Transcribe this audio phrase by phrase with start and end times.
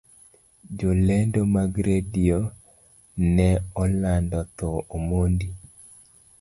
[0.83, 2.37] Jolendo mag radio
[3.35, 3.49] ne
[3.83, 5.47] olando thoo omondi